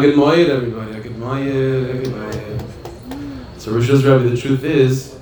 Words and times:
A 0.00 0.02
good 0.02 0.16
morning, 0.16 0.46
everybody. 0.46 0.92
A 0.92 1.00
good 1.00 1.18
morning, 1.18 1.46
everybody. 1.46 2.38
So, 3.58 3.70
Rishon's 3.70 4.02
Rebbe, 4.02 4.30
the 4.30 4.34
truth 4.34 4.64
is, 4.64 5.18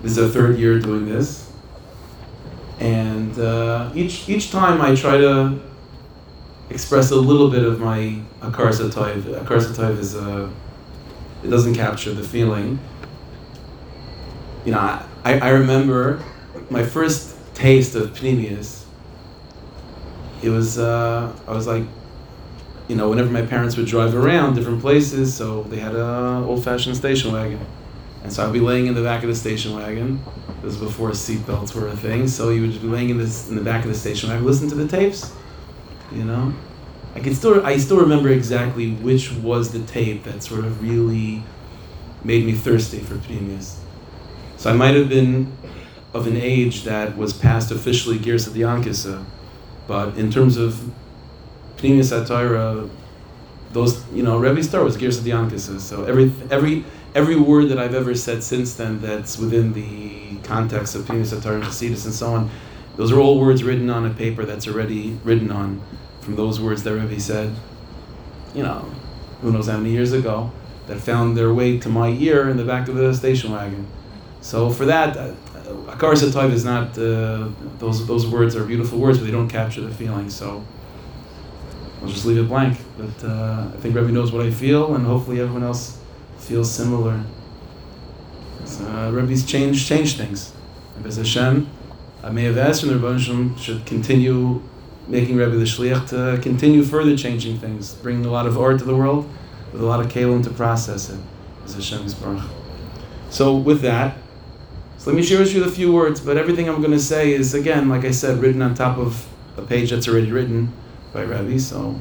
this 0.00 0.10
is 0.10 0.18
our 0.18 0.28
third 0.28 0.58
year 0.58 0.80
doing 0.80 1.08
this, 1.08 1.48
and 2.80 3.38
uh, 3.38 3.92
each 3.94 4.28
each 4.28 4.50
time 4.50 4.80
I 4.80 4.96
try 4.96 5.16
to 5.16 5.60
express 6.70 7.12
a 7.12 7.14
little 7.14 7.52
bit 7.52 7.62
of 7.64 7.78
my 7.78 8.18
hakaras 8.40 8.80
hatov 8.80 9.96
is 9.96 10.16
a, 10.16 10.50
it 11.44 11.48
doesn't 11.48 11.76
capture 11.76 12.12
the 12.12 12.24
feeling. 12.24 12.80
You 14.64 14.72
know, 14.72 14.80
I, 15.24 15.38
I 15.38 15.50
remember 15.50 16.20
my 16.68 16.82
first 16.82 17.36
taste 17.54 17.94
of 17.94 18.10
Pnimius. 18.10 18.86
It 20.42 20.50
was 20.50 20.80
uh, 20.80 21.32
I 21.46 21.52
was 21.52 21.68
like 21.68 21.84
you 22.88 22.96
know, 22.96 23.08
whenever 23.08 23.30
my 23.30 23.42
parents 23.42 23.76
would 23.76 23.86
drive 23.86 24.14
around 24.14 24.54
different 24.54 24.80
places, 24.80 25.34
so 25.34 25.62
they 25.64 25.78
had 25.78 25.94
a 25.94 26.44
old-fashioned 26.46 26.96
station 26.96 27.32
wagon, 27.32 27.64
and 28.22 28.32
so 28.32 28.46
I'd 28.46 28.52
be 28.52 28.60
laying 28.60 28.86
in 28.86 28.94
the 28.94 29.02
back 29.02 29.22
of 29.22 29.28
the 29.28 29.34
station 29.34 29.74
wagon. 29.74 30.22
This 30.62 30.78
was 30.78 30.90
before 30.90 31.10
seatbelts 31.10 31.74
were 31.74 31.88
a 31.88 31.96
thing, 31.96 32.28
so 32.28 32.50
you 32.50 32.62
would 32.62 32.80
be 32.80 32.88
laying 32.88 33.10
in 33.10 33.18
this 33.18 33.48
in 33.48 33.56
the 33.56 33.62
back 33.62 33.84
of 33.84 33.90
the 33.90 33.96
station 33.96 34.28
wagon, 34.28 34.44
listen 34.44 34.68
to 34.68 34.74
the 34.74 34.88
tapes. 34.88 35.32
You 36.12 36.24
know, 36.24 36.54
I 37.14 37.20
can 37.20 37.34
still 37.34 37.64
I 37.64 37.76
still 37.78 37.98
remember 37.98 38.28
exactly 38.28 38.92
which 38.92 39.32
was 39.32 39.72
the 39.72 39.80
tape 39.80 40.24
that 40.24 40.42
sort 40.42 40.64
of 40.64 40.82
really 40.82 41.42
made 42.24 42.44
me 42.44 42.52
thirsty 42.52 43.00
for 43.00 43.14
Pnimius. 43.14 43.78
So 44.56 44.70
I 44.70 44.74
might 44.74 44.94
have 44.94 45.08
been 45.08 45.52
of 46.14 46.26
an 46.26 46.36
age 46.36 46.84
that 46.84 47.16
was 47.16 47.32
past 47.32 47.70
officially 47.70 48.18
Gears 48.18 48.46
of 48.46 48.54
the 48.54 48.60
Ankisa, 48.62 49.20
uh, 49.20 49.24
but 49.86 50.16
in 50.16 50.30
terms 50.30 50.56
of 50.56 50.92
Pnimius 51.82 52.12
Atayra, 52.12 52.88
those, 53.72 54.04
you 54.12 54.22
know, 54.22 54.38
Rebbe 54.38 54.62
Star 54.62 54.84
was 54.84 54.96
Gears 54.96 55.18
So 55.82 56.04
every, 56.04 56.32
every, 56.50 56.84
every 57.14 57.36
word 57.36 57.68
that 57.70 57.78
I've 57.78 57.94
ever 57.94 58.14
said 58.14 58.44
since 58.44 58.74
then 58.74 59.00
that's 59.00 59.36
within 59.36 59.72
the 59.72 60.36
context 60.44 60.94
of 60.94 61.02
Pneumius 61.06 61.32
Atayra 61.34 61.56
and 61.56 61.64
Chassidus 61.64 62.04
and 62.04 62.14
so 62.14 62.34
on, 62.34 62.50
those 62.96 63.10
are 63.10 63.18
all 63.18 63.40
words 63.40 63.64
written 63.64 63.90
on 63.90 64.06
a 64.06 64.10
paper 64.10 64.44
that's 64.44 64.68
already 64.68 65.18
written 65.24 65.50
on 65.50 65.82
from 66.20 66.36
those 66.36 66.60
words 66.60 66.84
that 66.84 66.94
Rebbe 66.94 67.18
said, 67.18 67.52
you 68.54 68.62
know, 68.62 68.88
who 69.40 69.50
knows 69.50 69.66
how 69.66 69.76
many 69.76 69.90
years 69.90 70.12
ago, 70.12 70.52
that 70.86 71.00
found 71.00 71.36
their 71.36 71.52
way 71.52 71.78
to 71.78 71.88
my 71.88 72.08
ear 72.10 72.48
in 72.48 72.56
the 72.56 72.64
back 72.64 72.86
of 72.88 72.94
the 72.94 73.12
station 73.12 73.50
wagon. 73.50 73.86
So 74.40 74.70
for 74.70 74.84
that, 74.86 75.16
uh, 75.16 75.32
Hakaras 75.86 76.22
Hatov 76.22 76.52
is 76.52 76.64
not, 76.64 76.98
uh, 76.98 77.48
those, 77.78 78.06
those 78.06 78.26
words 78.26 78.54
are 78.54 78.64
beautiful 78.64 78.98
words, 78.98 79.18
but 79.18 79.24
they 79.24 79.30
don't 79.32 79.48
capture 79.48 79.80
the 79.80 79.94
feeling. 79.94 80.28
So 80.30 80.64
I'll 82.02 82.08
just 82.08 82.26
leave 82.26 82.38
it 82.38 82.48
blank. 82.48 82.78
But 82.98 83.26
uh, 83.26 83.68
I 83.72 83.76
think 83.78 83.94
Rebbe 83.94 84.10
knows 84.10 84.32
what 84.32 84.44
I 84.44 84.50
feel, 84.50 84.94
and 84.94 85.06
hopefully 85.06 85.40
everyone 85.40 85.62
else 85.62 85.98
feels 86.38 86.70
similar. 86.70 87.22
So, 88.64 88.84
uh, 88.86 89.10
Rebbe's 89.10 89.46
changed 89.46 89.86
changed 89.86 90.16
things. 90.16 90.52
Bez 90.98 91.16
Hashem, 91.16 91.68
I 92.22 92.30
may 92.30 92.44
have 92.44 92.58
asked, 92.58 92.82
and 92.82 92.90
the 92.90 92.96
Rebbe 92.96 93.56
should 93.58 93.86
continue 93.86 94.62
making 95.06 95.36
Rebbe 95.36 95.56
the 95.56 95.64
Shliach 95.64 96.08
to 96.08 96.42
continue 96.42 96.82
further 96.82 97.16
changing 97.16 97.58
things, 97.58 97.94
bringing 97.94 98.26
a 98.26 98.30
lot 98.30 98.46
of 98.46 98.58
art 98.58 98.78
to 98.80 98.84
the 98.84 98.96
world, 98.96 99.28
with 99.72 99.80
a 99.80 99.86
lot 99.86 100.00
of 100.00 100.12
kalim 100.12 100.42
to 100.44 100.50
process 100.50 101.10
it. 101.10 101.20
Bez 101.62 101.74
Hashem's 101.74 102.14
baruch. 102.14 102.42
So 103.30 103.56
with 103.56 103.80
that, 103.82 104.16
so 104.98 105.10
let 105.10 105.16
me 105.16 105.22
share 105.22 105.40
with 105.40 105.54
you 105.54 105.64
a 105.64 105.70
few 105.70 105.92
words, 105.92 106.20
but 106.20 106.36
everything 106.36 106.68
I'm 106.68 106.80
going 106.80 106.92
to 106.92 107.00
say 107.00 107.32
is, 107.32 107.54
again, 107.54 107.88
like 107.88 108.04
I 108.04 108.10
said, 108.10 108.38
written 108.38 108.62
on 108.62 108.74
top 108.74 108.98
of 108.98 109.26
a 109.56 109.62
page 109.62 109.90
that's 109.90 110.06
already 110.06 110.30
written 110.30 110.72
by 111.12 111.22
Rebbe, 111.22 111.58
so 111.58 111.98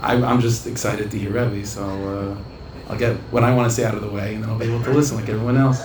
I, 0.00 0.14
am 0.14 0.40
just 0.40 0.66
excited 0.66 1.10
to 1.10 1.18
hear 1.18 1.30
Rebbe, 1.30 1.64
so 1.66 1.82
uh, 1.84 2.90
I'll 2.90 2.98
get 2.98 3.16
what 3.32 3.42
I 3.42 3.54
want 3.54 3.68
to 3.68 3.74
say 3.74 3.84
out 3.84 3.94
of 3.94 4.02
the 4.02 4.10
way, 4.10 4.34
and 4.34 4.42
then 4.42 4.50
I'll 4.50 4.58
be 4.58 4.66
able 4.66 4.82
to 4.84 4.92
listen 4.92 5.16
like 5.16 5.28
everyone 5.28 5.56
else. 5.56 5.80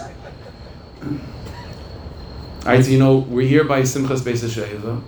All 2.66 2.72
right, 2.72 2.84
so 2.84 2.92
you 2.92 3.00
know, 3.00 3.18
we're 3.18 3.48
here 3.48 3.64
by 3.64 3.81
Simchas 3.81 4.22
Beis 4.22 4.44
HaShoeiva, 4.44 5.02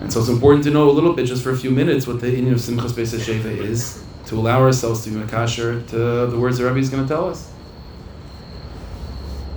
and 0.00 0.12
so 0.12 0.20
it's 0.20 0.28
important 0.28 0.64
to 0.64 0.70
know 0.70 0.88
a 0.88 0.92
little 0.92 1.12
bit, 1.12 1.26
just 1.26 1.42
for 1.42 1.50
a 1.50 1.56
few 1.56 1.70
minutes, 1.70 2.06
what 2.06 2.20
the 2.20 2.30
meaning 2.30 2.52
of 2.52 2.58
Simchas 2.58 2.92
Beis 2.92 3.14
HaShoeiva 3.16 3.56
is, 3.58 4.02
to 4.26 4.38
allow 4.38 4.60
ourselves 4.60 5.04
to 5.04 5.10
be 5.10 5.16
makasher 5.16 5.86
to 5.88 6.26
the 6.26 6.38
words 6.38 6.58
the 6.58 6.64
Rebbe 6.64 6.78
is 6.78 6.90
going 6.90 7.02
to 7.02 7.08
tell 7.08 7.28
us. 7.28 7.52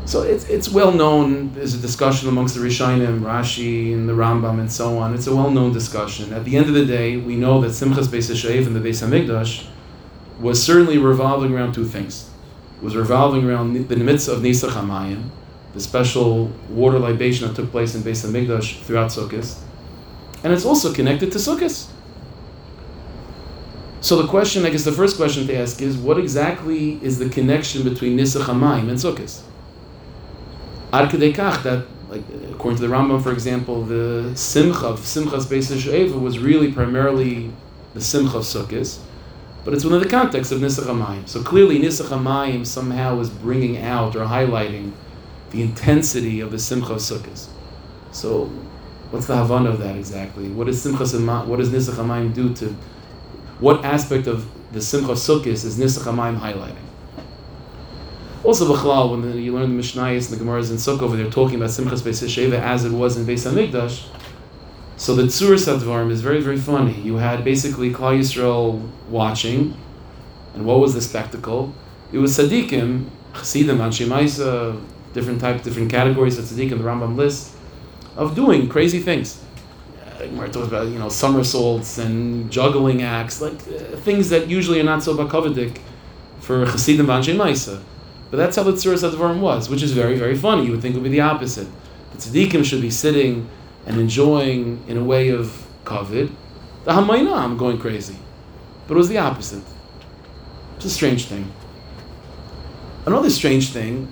So 0.09 0.23
it's, 0.23 0.45
it's 0.45 0.67
well 0.67 0.91
known, 0.91 1.53
there's 1.53 1.75
a 1.75 1.77
discussion 1.77 2.29
amongst 2.29 2.55
the 2.55 2.61
Rishonim, 2.61 3.19
Rashi, 3.19 3.93
and 3.93 4.09
the 4.09 4.13
Rambam, 4.13 4.59
and 4.59 4.71
so 4.71 4.97
on. 4.97 5.13
It's 5.13 5.27
a 5.27 5.35
well 5.35 5.51
known 5.51 5.71
discussion. 5.71 6.33
At 6.33 6.45
the 6.45 6.57
end 6.57 6.65
of 6.65 6.73
the 6.73 6.83
day, 6.83 7.17
we 7.17 7.35
know 7.35 7.61
that 7.61 7.67
Simchas 7.67 8.07
Beis 8.07 8.27
HaShev 8.31 8.65
and 8.65 8.75
the 8.75 8.79
Beis 8.79 9.07
HaMikdash 9.07 9.67
was 10.39 10.63
certainly 10.63 10.97
revolving 10.97 11.53
around 11.53 11.73
two 11.73 11.85
things. 11.85 12.31
It 12.77 12.83
was 12.83 12.95
revolving 12.95 13.47
around 13.47 13.87
the 13.87 13.95
mitzvah 13.97 14.31
of 14.31 14.41
Nisach 14.41 14.71
HaMayim, 14.71 15.29
the 15.75 15.79
special 15.79 16.47
water 16.69 16.97
libation 16.97 17.47
that 17.47 17.55
took 17.55 17.69
place 17.69 17.93
in 17.93 18.01
Beis 18.01 18.25
HaMikdash 18.25 18.81
throughout 18.81 19.11
Sukkot, 19.11 19.59
and 20.43 20.51
it's 20.51 20.65
also 20.65 20.91
connected 20.91 21.31
to 21.33 21.37
Sukkot. 21.37 21.87
So 24.01 24.19
the 24.19 24.27
question, 24.27 24.65
I 24.65 24.71
guess 24.71 24.85
the 24.85 24.91
first 24.91 25.17
question 25.17 25.45
to 25.45 25.55
ask 25.55 25.83
is, 25.83 25.97
what 25.97 26.17
exactly 26.17 26.99
is 27.03 27.19
the 27.19 27.29
connection 27.29 27.83
between 27.83 28.17
Nisach 28.17 28.45
HaMayim 28.45 28.89
and 28.89 28.97
Sukkot? 28.97 29.43
That, 30.91 31.85
like 32.09 32.23
according 32.51 32.79
to 32.79 32.87
the 32.87 32.93
Rambam, 32.93 33.21
for 33.21 33.31
example, 33.31 33.83
the 33.83 34.35
simcha 34.35 34.87
of 34.87 35.01
Simchas 35.01 35.45
Beis 35.45 36.19
was 36.19 36.39
really 36.39 36.71
primarily 36.71 37.51
the 37.93 38.01
simcha 38.01 38.37
of 38.37 38.43
Sukkot, 38.43 38.99
but 39.63 39.73
it's 39.73 39.83
within 39.83 40.01
the 40.01 40.09
context 40.09 40.51
of 40.51 40.61
Nisach 40.61 40.85
HaMayim. 40.85 41.27
So 41.27 41.43
clearly, 41.43 41.79
Nisach 41.79 42.07
HaMayim 42.07 42.65
somehow 42.65 43.19
is 43.19 43.29
bringing 43.29 43.77
out 43.77 44.15
or 44.15 44.25
highlighting 44.25 44.93
the 45.51 45.61
intensity 45.61 46.39
of 46.39 46.51
the 46.51 46.59
simcha 46.59 46.93
of 46.93 46.99
Sukkot. 46.99 47.47
So, 48.11 48.45
what's 49.11 49.27
the 49.27 49.37
Havana 49.37 49.69
of 49.69 49.79
that 49.79 49.95
exactly? 49.95 50.49
What 50.49 50.65
does 50.67 50.83
Simchas 50.83 51.45
What 51.45 51.59
does 51.59 51.69
Nisach 51.69 51.95
HaMayim 51.95 52.33
do 52.33 52.53
to? 52.55 52.75
What 53.59 53.85
aspect 53.85 54.25
of 54.25 54.49
the 54.71 54.81
simcha 54.81 55.11
Sukkot 55.11 55.47
is 55.47 55.77
Nisach 55.77 56.11
HaMayim 56.11 56.39
highlighting? 56.39 56.88
Also, 58.43 58.73
Bechlal, 58.73 59.11
when 59.11 59.37
you 59.37 59.53
learn 59.53 59.75
the 59.75 59.81
Mishnayos 59.81 60.31
and 60.31 60.39
the 60.39 60.45
Gemaras 60.45 60.71
in 60.71 60.77
Sukkah 60.77 61.01
over 61.01 61.17
there 61.17 61.29
talking 61.29 61.55
about 61.57 61.69
Simchas 61.69 62.01
Beis 62.01 62.23
Shoeiva 62.25 62.57
as 62.59 62.85
it 62.85 62.91
was 62.91 63.17
in 63.17 63.25
Beis 63.25 63.45
Hamikdash, 63.45 64.07
so 64.95 65.15
the 65.15 65.23
Tzur 65.23 65.55
Sadvarim 65.55 66.09
is 66.11 66.21
very, 66.21 66.41
very 66.41 66.57
funny. 66.57 66.93
You 67.01 67.15
had 67.15 67.43
basically 67.43 67.91
Klal 67.91 68.19
Yisrael 68.19 68.85
watching, 69.09 69.77
and 70.53 70.65
what 70.65 70.79
was 70.79 70.93
the 70.93 71.01
spectacle? 71.01 71.73
It 72.11 72.17
was 72.17 72.37
Tzaddikim, 72.37 73.09
Chassidim, 73.33 73.77
Anshe 73.77 74.05
Maisa, 74.07 74.81
different 75.13 75.41
types, 75.41 75.63
different 75.63 75.89
categories 75.89 76.37
of 76.37 76.45
Tzaddikim, 76.45 76.77
the 76.77 76.83
Rambam 76.83 77.15
list, 77.15 77.55
of 78.15 78.35
doing 78.35 78.67
crazy 78.67 78.99
things. 78.99 79.41
Where 80.33 80.47
it 80.47 80.53
talks 80.53 80.67
about 80.67 80.87
you 80.89 80.99
know 80.99 81.07
somersaults 81.07 81.97
and 81.97 82.51
juggling 82.51 83.01
acts, 83.01 83.41
like 83.41 83.53
uh, 83.53 83.95
things 83.97 84.29
that 84.29 84.49
usually 84.49 84.81
are 84.81 84.83
not 84.83 85.01
so 85.01 85.15
bakovidik 85.15 85.77
for 86.41 86.65
Chassidim 86.65 87.05
Anshe 87.05 87.35
Maisa. 87.35 87.81
But 88.29 88.37
that's 88.37 88.55
how 88.55 88.63
the 88.63 88.73
Tzuras 88.73 89.09
Advarim 89.09 89.39
was, 89.39 89.69
which 89.69 89.81
is 89.81 89.91
very, 89.91 90.17
very 90.17 90.35
funny. 90.35 90.65
You 90.65 90.71
would 90.71 90.81
think 90.81 90.95
it 90.95 90.99
would 90.99 91.03
be 91.03 91.17
the 91.17 91.21
opposite. 91.21 91.67
The 92.11 92.17
tzaddikim 92.17 92.63
should 92.63 92.81
be 92.81 92.91
sitting 92.91 93.49
and 93.85 93.99
enjoying 93.99 94.83
in 94.87 94.97
a 94.97 95.03
way 95.03 95.29
of 95.29 95.65
kavod. 95.83 96.31
The 96.85 96.91
Hamayna, 96.91 97.35
I'm 97.35 97.57
going 97.57 97.79
crazy. 97.79 98.17
But 98.87 98.95
it 98.95 98.97
was 98.97 99.09
the 99.09 99.17
opposite. 99.17 99.63
It's 100.75 100.85
a 100.85 100.89
strange 100.89 101.25
thing. 101.25 101.51
Another 103.05 103.29
strange 103.29 103.69
thing 103.71 104.11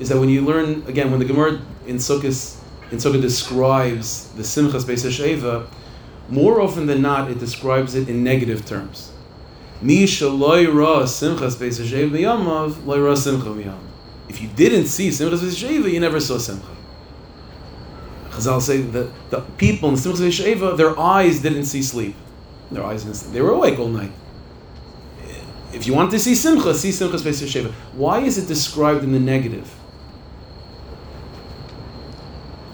is 0.00 0.08
that 0.08 0.18
when 0.18 0.28
you 0.28 0.42
learn 0.42 0.82
again 0.86 1.10
when 1.10 1.20
the 1.20 1.24
Gemara 1.24 1.60
in 1.86 1.96
Sukkot 1.96 2.60
in 2.90 2.98
Sukkot 2.98 3.22
describes 3.22 4.28
the 4.32 4.42
Simchas 4.42 4.84
Beis 4.84 5.04
Shoeiva, 5.08 5.66
more 6.28 6.60
often 6.60 6.86
than 6.86 7.00
not 7.00 7.30
it 7.30 7.38
describes 7.38 7.94
it 7.94 8.08
in 8.08 8.24
negative 8.24 8.66
terms. 8.66 9.13
If 9.82 10.20
you 14.40 14.48
didn't 14.56 14.86
see 14.86 15.08
Simchas 15.08 15.40
Beis 15.40 15.54
Shoeiva, 15.54 15.92
you 15.92 16.00
never 16.00 16.20
saw 16.20 16.38
Simcha. 16.38 16.66
Chazal 18.30 18.60
say 18.60 18.80
that 18.80 19.30
the 19.30 19.40
people 19.58 19.90
in 19.90 19.96
Simchas 19.96 20.20
Beis 20.20 20.42
Shoeiva, 20.42 20.76
their 20.76 20.98
eyes 20.98 21.40
didn't 21.40 21.66
see 21.66 21.82
sleep. 21.82 22.16
Their 22.70 22.84
eyes 22.84 23.04
didn't 23.04 23.16
sleep. 23.16 23.32
They 23.32 23.42
were 23.42 23.50
awake 23.50 23.78
all 23.78 23.88
night 23.88 24.12
if 25.74 25.86
you 25.86 25.92
want 25.92 26.10
to 26.12 26.18
see 26.18 26.34
Simcha, 26.34 26.74
see 26.74 26.92
Simcha's 26.92 27.22
Beis 27.22 27.42
Shoeiva. 27.42 27.72
Why 27.94 28.20
is 28.20 28.38
it 28.38 28.46
described 28.46 29.02
in 29.02 29.12
the 29.12 29.18
negative? 29.18 29.68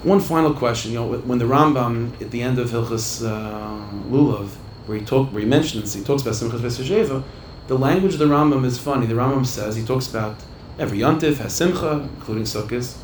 One 0.03 0.21
final 0.21 0.55
question. 0.55 0.93
You 0.93 0.99
know, 0.99 1.19
when 1.19 1.39
the 1.39 1.47
Rambam 1.47 2.21
at 2.21 2.31
the 2.31 2.43
end 2.43 2.59
of 2.59 2.71
Hilchas 2.71 3.27
uh, 3.27 4.11
Lulav, 4.11 4.51
where 4.91 4.99
he 4.99 5.05
talk, 5.05 5.33
where 5.33 5.41
he 5.41 5.47
mentions, 5.47 5.95
he 5.95 6.03
talks 6.03 6.23
about 6.23 6.35
Simcha's 6.35 6.61
Beis 6.61 6.83
Shoeiva, 6.83 7.23
the 7.69 7.79
language 7.79 8.15
of 8.15 8.19
the 8.19 8.25
Rambam 8.25 8.65
is 8.65 8.77
funny. 8.77 9.07
The 9.07 9.15
Rambam 9.15 9.47
says 9.47 9.77
he 9.77 9.85
talks 9.85 10.09
about 10.09 10.35
every 10.81 10.99
yontif 10.99 11.37
has 11.37 11.55
Simcha, 11.55 12.09
including 12.17 12.43
Sukkot. 12.43 12.97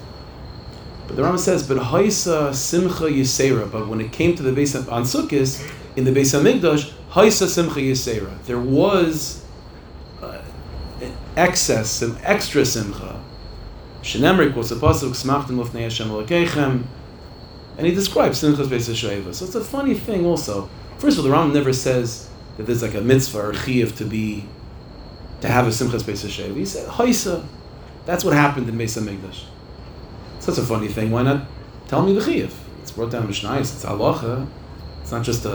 But 1.07 1.15
the 1.15 1.23
Rambam 1.23 1.39
says, 1.39 1.63
but 1.69 1.77
Haisa 1.77 2.53
Simcha 2.53 3.05
Yisera. 3.05 3.71
But 3.71 3.87
when 3.87 4.01
it 4.01 4.11
came 4.11 4.35
to 4.35 4.43
the 4.43 4.51
base 4.51 4.75
on 4.75 5.05
Sukkot, 5.05 5.73
in 5.95 6.05
the 6.05 6.11
Beis 6.11 6.35
Hamikdash, 6.35 6.93
Haisa 7.13 7.47
Simcha 7.47 7.79
Yisera. 7.79 8.43
There 8.43 8.59
was 8.59 9.45
an 10.21 11.17
excess, 11.37 11.89
some 11.89 12.19
extra 12.25 12.67
simcha. 12.67 13.23
Shenemrik 14.03 14.57
was 14.57 14.73
a 14.73 14.77
pasuk 14.77 15.11
smachtim 15.11 15.65
lufnei 15.65 15.83
Hashem 15.83 16.89
and 17.79 17.87
he 17.87 17.95
describes 17.95 18.43
simchas 18.43 18.67
beis. 18.67 19.35
So 19.35 19.45
it's 19.45 19.55
a 19.55 19.61
funny 19.63 19.95
thing 19.95 20.27
also. 20.27 20.69
First 20.99 21.19
of 21.19 21.25
all, 21.25 21.31
the 21.31 21.37
Ram 21.37 21.53
never 21.53 21.73
says 21.73 22.29
that 22.57 22.67
there's 22.67 22.83
like 22.83 22.95
a 22.95 23.01
mitzvah 23.01 23.39
or 23.49 23.53
chiyuv 23.53 23.97
to 23.97 24.05
be 24.05 24.49
to 25.41 25.49
have 25.49 25.67
a 25.67 25.71
simchas 25.71 26.03
beis 26.03 26.25
shoeiva. 26.27 26.57
He 26.57 26.65
said 26.65 26.89
haisa. 26.89 27.45
That's 28.07 28.25
what 28.25 28.35
happened 28.35 28.69
in 28.69 28.77
Beis 28.77 28.97
Hamikdash. 28.97 29.45
Such 30.39 30.59
a 30.59 30.63
funny 30.63 30.89
thing. 30.89 31.11
Why 31.11 31.23
not 31.23 31.47
tell 31.89 32.03
me 32.03 32.15
the 32.15 32.21
chiyuv? 32.21 32.53
It's 32.81 32.93
brought 32.93 33.11
down 33.11 33.27
Mishnah. 33.27 33.59
It's 33.59 33.85
halacha. 33.85 34.47
It's 35.03 35.11
not 35.13 35.25
just 35.25 35.45
a 35.45 35.49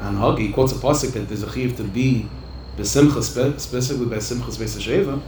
anhagi. 0.00 0.38
He 0.38 0.52
quotes 0.52 0.72
a 0.72 0.76
pasuk 0.76 1.12
that 1.12 1.28
there's 1.28 1.42
a 1.42 1.46
chiyuv 1.46 1.76
to 1.76 1.84
be 1.84 2.28
Besimcha, 2.76 3.60
specifically 3.60 4.06
by 4.06 4.16
Simchas 4.16 4.56
Beis 4.56 5.22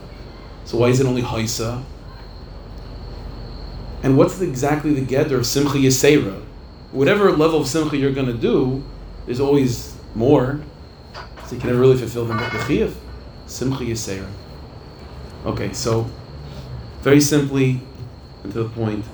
So 0.64 0.78
why 0.78 0.88
is 0.88 1.00
it 1.00 1.06
only 1.06 1.22
Haisa? 1.22 1.82
And 4.02 4.16
what's 4.16 4.38
the, 4.38 4.48
exactly 4.48 4.94
the 4.94 5.02
gather 5.02 5.36
of 5.36 5.46
Simcha 5.46 5.78
Yisera? 5.78 6.42
Whatever 6.90 7.30
level 7.32 7.60
of 7.60 7.68
Simcha 7.68 7.96
you're 7.96 8.12
going 8.12 8.26
to 8.26 8.32
do, 8.32 8.82
there's 9.26 9.40
always 9.40 9.96
more. 10.14 10.60
So 11.46 11.54
you 11.54 11.60
can 11.60 11.70
never 11.70 11.80
really 11.80 11.98
fulfill 11.98 12.26
the 12.26 12.34
Chiyuv. 12.34 12.94
Simcha 13.46 13.84
Yisera. 13.84 14.28
Okay, 15.44 15.72
so 15.72 16.08
very 17.02 17.20
simply 17.20 17.80
and 18.42 18.52
to 18.52 18.62
the 18.64 18.68
point. 18.68 19.04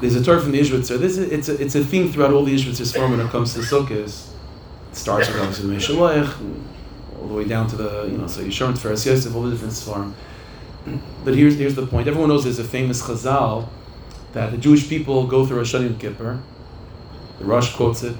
There's 0.00 0.14
a 0.14 0.24
Torah 0.24 0.40
from 0.40 0.52
the 0.52 0.60
Ishbitzer. 0.60 0.98
This 0.98 1.18
is, 1.18 1.30
it's, 1.30 1.48
a, 1.48 1.62
it's 1.62 1.74
a 1.74 1.84
theme 1.84 2.10
throughout 2.10 2.32
all 2.32 2.44
the 2.44 2.54
Ishbitzer's 2.54 2.94
form 2.94 3.10
when 3.12 3.20
it 3.20 3.30
comes 3.30 3.52
to 3.54 3.60
Sukkot 3.60 3.90
It 3.90 4.96
starts 4.96 5.28
with 5.28 5.56
the 5.58 5.68
Meshalech, 5.68 6.56
all 7.20 7.28
the 7.28 7.34
way 7.34 7.44
down 7.44 7.68
to 7.68 7.76
the, 7.76 8.06
you 8.06 8.16
know, 8.16 8.26
so 8.26 8.40
Yisharim, 8.40 8.72
Tiferes 8.72 9.04
Yosef, 9.04 9.34
all 9.34 9.42
the 9.42 9.50
different 9.50 9.74
Svarim. 9.74 10.14
But 11.24 11.34
here's, 11.34 11.58
here's 11.58 11.74
the 11.74 11.86
point. 11.86 12.08
Everyone 12.08 12.30
knows 12.30 12.44
there's 12.44 12.58
a 12.58 12.64
famous 12.64 13.02
Chazal 13.02 13.68
that 14.32 14.52
the 14.52 14.56
Jewish 14.58 14.88
people 14.88 15.26
go 15.26 15.44
through 15.44 15.58
Rosh 15.58 15.74
Hashanah 15.74 16.00
Kippur. 16.00 16.40
The 17.40 17.46
Rosh 17.46 17.74
quotes 17.74 18.02
it. 18.02 18.14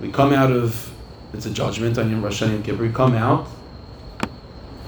We 0.00 0.12
come 0.12 0.32
out 0.32 0.52
of, 0.52 0.92
it's 1.32 1.44
a 1.44 1.50
judgment 1.50 1.98
on 1.98 2.08
Yom 2.08 2.22
Rosh 2.22 2.40
Hashanah 2.40 2.64
Kippur. 2.64 2.84
We 2.84 2.92
come 2.92 3.14
out, 3.14 3.48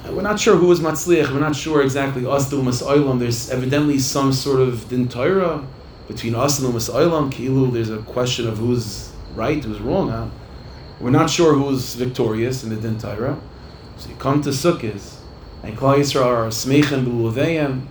and 0.04 0.16
we're 0.16 0.22
not 0.22 0.38
sure 0.38 0.54
who 0.54 0.68
was 0.68 0.78
Matzliach. 0.78 1.32
We're 1.32 1.40
not 1.40 1.56
sure 1.56 1.82
exactly 1.82 2.24
us, 2.24 2.48
the 2.48 2.56
Umas. 2.56 3.18
There's 3.18 3.50
evidently 3.50 3.98
some 3.98 4.32
sort 4.32 4.60
of 4.60 4.88
Din 4.88 5.08
Torah 5.08 5.66
between 6.06 6.36
us 6.36 6.60
and 6.60 6.72
Umas 6.72 6.88
Oilam. 6.94 7.32
Kilu, 7.32 7.72
there's 7.72 7.90
a 7.90 7.98
question 7.98 8.46
of 8.46 8.58
who's 8.58 9.10
right, 9.34 9.62
who's 9.64 9.80
wrong. 9.80 10.10
Huh? 10.10 10.28
We're 11.00 11.10
not 11.10 11.28
sure 11.28 11.54
who's 11.54 11.96
victorious 11.96 12.62
in 12.62 12.70
the 12.70 12.76
Din 12.76 12.98
Torah. 12.98 13.36
So 13.96 14.10
you 14.10 14.14
come 14.14 14.42
to 14.42 14.50
Sukkot, 14.50 15.16
and 15.64 15.76
Klal 15.76 15.98
Yisrael 15.98 16.24
are 16.24 16.46
smeichem 16.50 17.04
b'uleveim, 17.04 17.84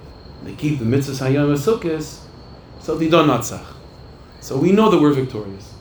they 0.43 0.53
keep 0.53 0.79
the 0.79 0.85
mitzvahs 0.85 1.19
hayom 1.19 1.53
Sukkot, 1.57 2.21
so 2.79 2.95
they 2.95 3.09
don't 3.09 3.27
natzach. 3.27 3.75
So 4.41 4.57
we 4.57 4.71
know 4.71 4.89
that 4.89 4.99
we're 4.99 5.13
victorious. 5.13 5.73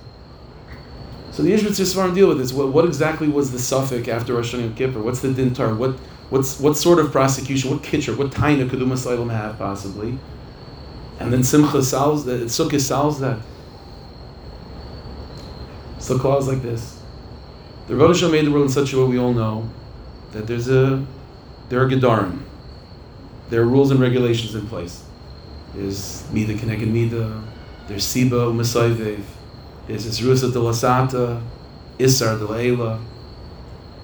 So 1.30 1.42
the 1.42 1.52
Ishbitz 1.52 1.80
Yisrael 1.80 2.14
deal 2.14 2.28
with 2.28 2.38
this. 2.38 2.52
What, 2.52 2.72
what, 2.72 2.84
exactly 2.84 3.28
was 3.28 3.52
the 3.52 3.58
suffix 3.58 4.08
after 4.08 4.34
Rosh 4.34 4.54
Hashanah 4.54 4.76
Kippur? 4.76 5.00
What's 5.00 5.20
the 5.20 5.32
Din 5.32 5.54
Torah? 5.54 5.74
What, 5.74 5.92
what's, 6.30 6.58
what 6.58 6.76
sort 6.76 6.98
of 6.98 7.12
prosecution? 7.12 7.70
What 7.70 7.82
kitcher? 7.82 8.16
What 8.16 8.30
taina 8.30 8.68
could 8.68 8.80
Umas 8.80 9.30
have 9.30 9.58
possibly? 9.58 10.18
And 11.20 11.32
then 11.32 11.44
Simcha 11.44 11.82
solves 11.82 12.24
that. 12.24 12.40
Sukkot 12.42 12.80
solves 12.80 13.20
that. 13.20 13.38
So 15.98 16.18
clause 16.18 16.48
like 16.48 16.62
this. 16.62 16.98
The 17.86 17.96
Rebbe 17.96 18.28
made 18.30 18.46
the 18.46 18.50
world 18.50 18.66
in 18.66 18.70
such 18.70 18.92
a 18.92 18.98
way 18.98 19.04
we 19.04 19.18
all 19.18 19.32
know 19.32 19.68
that 20.32 20.46
there's 20.46 20.68
a 20.68 21.04
there 21.68 21.82
are 21.82 21.88
gedarim. 21.88 22.42
There 23.50 23.62
are 23.62 23.66
rules 23.66 23.90
and 23.90 24.00
regulations 24.00 24.54
in 24.54 24.66
place. 24.68 25.04
There's 25.74 26.30
mida 26.32 26.54
keneged 26.54 26.88
mida. 26.88 27.42
There's 27.88 28.04
siba 28.04 28.52
u'masayvev. 28.52 29.22
There's 29.86 30.06
isrusa 30.06 30.52
de 30.52 30.58
lasata, 30.58 31.42
isar 31.98 32.38
de 32.38 32.44
leila. 32.44 33.00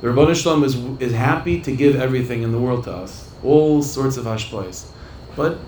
The 0.00 0.34
Shalom 0.34 0.64
is, 0.64 0.76
is 1.00 1.12
happy 1.12 1.60
to 1.60 1.74
give 1.74 1.96
everything 1.96 2.42
in 2.42 2.52
the 2.52 2.58
world 2.58 2.84
to 2.84 2.92
us, 2.92 3.30
all 3.42 3.82
sorts 3.82 4.16
of 4.18 4.26
hashpais. 4.26 4.86
But 5.34 5.58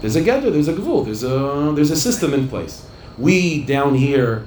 there's 0.00 0.16
a 0.16 0.20
gather, 0.20 0.50
there's 0.50 0.68
a 0.68 0.74
gavul, 0.74 1.04
there's 1.06 1.22
a 1.22 1.72
there's 1.74 1.90
a 1.90 1.96
system 1.96 2.34
in 2.34 2.48
place. 2.48 2.86
We 3.16 3.64
down 3.64 3.94
here 3.94 4.46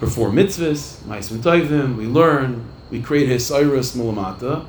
perform 0.00 0.34
mitzvahs, 0.36 1.02
ma'asim 1.02 1.38
toivim, 1.38 1.96
we 1.96 2.06
learn, 2.06 2.64
we 2.90 3.00
create 3.00 3.28
hisayrus 3.28 3.96
mulamata, 3.96 4.66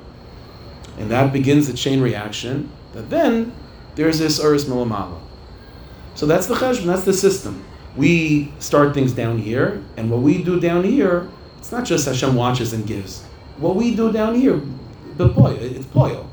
and 0.99 1.09
that 1.09 1.33
begins 1.33 1.65
the 1.67 1.73
chain 1.73 2.01
reaction, 2.01 2.71
that 2.93 3.09
then 3.09 3.51
there's 3.95 4.21
hisayrus 4.21 4.65
mulamala. 4.65 5.19
So 6.15 6.25
that's 6.25 6.47
the 6.47 6.55
cheshbon, 6.55 6.85
that's 6.85 7.03
the 7.03 7.13
system. 7.13 7.63
We 7.95 8.51
start 8.59 8.93
things 8.93 9.11
down 9.11 9.37
here, 9.37 9.83
and 9.97 10.09
what 10.09 10.21
we 10.21 10.43
do 10.43 10.59
down 10.59 10.83
here, 10.83 11.27
it's 11.57 11.71
not 11.71 11.85
just 11.85 12.05
Hashem 12.05 12.35
watches 12.35 12.73
and 12.73 12.85
gives. 12.85 13.23
What 13.57 13.75
we 13.75 13.95
do 13.95 14.11
down 14.11 14.35
here, 14.35 14.61
it's 15.17 15.85
poyo. 15.87 16.27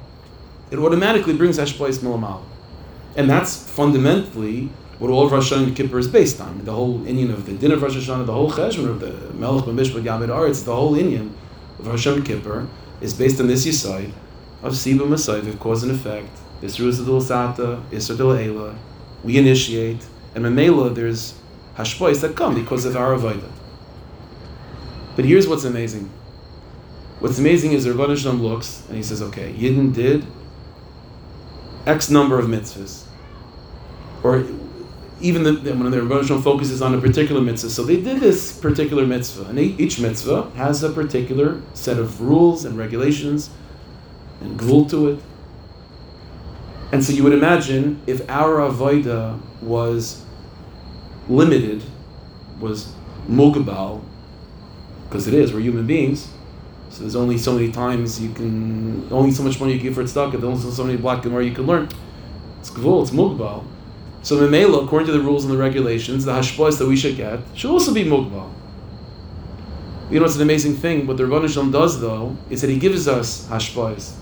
It 0.71 0.79
automatically 0.79 1.35
brings 1.35 1.59
Hashpois 1.59 1.99
mulamala. 1.99 2.43
And 3.17 3.29
that's 3.29 3.69
fundamentally 3.71 4.71
what 4.99 5.11
all 5.11 5.27
of 5.27 5.33
Rosh 5.33 5.53
Hashanah 5.53 5.75
Kippur 5.75 5.99
is 5.99 6.09
based 6.09 6.41
on. 6.41 6.65
The 6.65 6.73
whole 6.73 7.07
Indian 7.07 7.31
of 7.31 7.47
the 7.47 7.53
din 7.53 7.73
of 7.73 7.83
Rosh 7.83 7.97
Hashanah, 7.97 8.27
the 8.27 8.33
whole 8.33 8.51
cheshbon 8.51 8.89
of 8.89 9.01
the 9.01 9.13
Melech 9.35 9.65
B'Mishpat 9.65 10.03
Yamid 10.03 10.29
Aretz, 10.29 10.65
the 10.65 10.75
whole 10.75 10.95
Indian 10.95 11.35
of 11.79 11.87
Rosh 11.87 12.07
Hashanah 12.07 12.25
Kippur 12.25 12.67
is 13.01 13.15
based 13.15 13.41
on 13.41 13.47
this 13.47 13.67
Yisai 13.67 14.13
of 14.63 14.73
Siba 14.73 15.01
Masayviv, 15.01 15.59
cause 15.59 15.83
and 15.83 15.93
effect, 15.93 16.29
Isru 16.63 16.93
Sadul 16.93 17.23
Sata, 17.23 17.83
Isra 17.91 18.17
Eila. 18.17 18.77
We 19.25 19.37
initiate, 19.37 20.07
and 20.35 20.45
Mamela, 20.45 20.95
there's 20.95 21.35
Hashpois 21.77 22.21
that 22.21 22.37
come 22.37 22.55
because 22.55 22.85
of 22.85 22.97
our 22.97 23.17
Avodah. 23.17 23.51
But 25.17 25.25
here's 25.25 25.49
what's 25.49 25.65
amazing. 25.65 26.11
What's 27.21 27.39
amazing 27.39 27.73
is 27.73 27.87
Rabban 27.87 28.11
Hashem 28.11 28.41
looks 28.41 28.85
and 28.87 28.97
he 28.97 29.03
says, 29.03 29.21
okay, 29.21 29.53
Yidden 29.53 29.93
did 29.93 30.25
X 31.87 32.11
number 32.11 32.39
of 32.39 32.47
mitzvahs. 32.47 33.05
Or 34.23 34.45
even 35.21 35.43
the, 35.43 35.53
when 35.75 35.91
the 35.91 36.03
Rebbe 36.03 36.25
focuses 36.41 36.81
on 36.81 36.95
a 36.95 37.01
particular 37.01 37.41
mitzvah. 37.41 37.71
So 37.71 37.83
they 37.83 38.01
did 38.01 38.21
this 38.21 38.57
particular 38.57 39.05
mitzvah, 39.07 39.49
and 39.49 39.59
each 39.59 39.99
mitzvah 39.99 40.51
has 40.55 40.83
a 40.83 40.91
particular 40.91 41.61
set 41.75 41.99
of 41.99 42.21
rules 42.21 42.65
and 42.65 42.79
regulations 42.79 43.51
and 44.41 44.59
gvul 44.59 44.89
to 44.91 45.09
it. 45.09 45.21
And 46.91 47.05
so 47.05 47.13
you 47.13 47.23
would 47.23 47.35
imagine 47.35 48.01
if 48.07 48.29
our 48.31 48.57
avodah 48.59 49.39
was 49.61 50.25
limited, 51.29 51.83
was 52.61 52.93
mugabal, 53.29 54.03
because 55.09 55.27
it 55.27 55.35
is, 55.35 55.53
we're 55.53 55.61
human 55.61 55.87
beings. 55.87 56.29
So 56.91 57.01
there's 57.01 57.17
only 57.17 57.37
so 57.37 57.53
many 57.53 57.71
times 57.71 58.21
you 58.21 58.33
can, 58.33 59.07
only 59.11 59.31
so 59.31 59.43
much 59.43 59.61
money 59.61 59.73
you 59.75 59.79
can 59.79 59.89
give 59.89 59.95
for 59.95 60.05
tzedakah, 60.05 60.33
there's 60.33 60.45
only 60.45 60.61
so 60.61 60.85
many 60.85 60.97
black 60.97 61.25
and 61.25 61.45
you 61.45 61.53
can 61.53 61.67
learn. 61.67 61.89
It's 62.61 62.71
gvul, 62.71 63.03
it's 63.03 63.11
mugbal. 63.11 63.65
So 64.23 64.37
Memela, 64.37 64.85
according 64.85 65.07
to 65.07 65.13
the 65.13 65.21
rules 65.21 65.45
and 65.45 65.53
the 65.53 65.59
regulations, 65.59 66.25
the 66.25 66.33
hashpos 66.33 66.79
that 66.79 66.89
we 66.89 66.97
should 66.97 67.17
get 67.17 67.41
should 67.55 67.71
also 67.71 67.95
be 67.95 68.05
mugbal. 68.05 68.51
You 70.11 70.19
know, 70.19 70.25
it's 70.25 70.37
an 70.37 70.43
amazing 70.43 70.75
thing. 70.75 71.07
What 71.07 71.19
the 71.19 71.25
Rebbeinu 71.25 71.53
Shalom 71.53 71.71
does, 71.71 72.01
though, 72.01 72.37
is 72.49 72.63
that 72.63 72.71
he 72.71 72.79
gives 72.79 73.07
us 73.07 73.47
hashpais. 73.49 74.15